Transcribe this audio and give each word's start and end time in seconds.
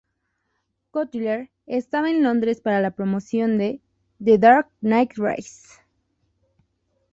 Cotillard 0.89 1.49
estaba 1.67 2.09
en 2.09 2.23
Londres 2.23 2.59
para 2.59 2.81
la 2.81 2.89
promoción 2.95 3.59
de 3.59 3.81
"The 4.19 4.39
Dark 4.39 4.71
Knight 4.79 5.11
Rises". 5.15 5.79